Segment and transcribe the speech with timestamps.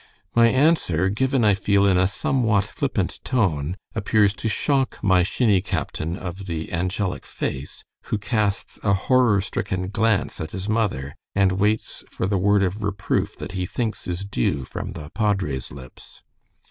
[0.33, 5.61] My answer, given I feel in a somewhat flippant tone, appears to shock my shinny
[5.61, 11.51] captain of the angelic face, who casts a honor stricken glance at his mother, and
[11.51, 16.23] waits for the word of reproof that he thinks is due from the padre's lips.